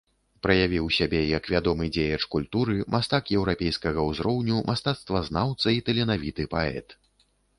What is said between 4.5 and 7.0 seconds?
мастацтвазнаўца і таленавіты паэт.